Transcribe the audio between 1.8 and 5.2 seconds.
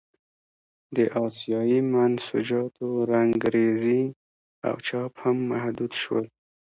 منسوجاتو رنګرېزي او چاپ